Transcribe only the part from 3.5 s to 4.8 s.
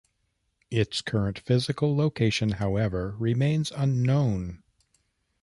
unknown.